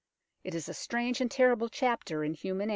It 0.43 0.55
is 0.55 0.67
a 0.67 0.73
strange 0.73 1.21
and 1.21 1.29
terrible 1.29 1.69
chapter 1.69 2.23
in 2.23 2.33
human 2.33 2.69
error. 2.69 2.69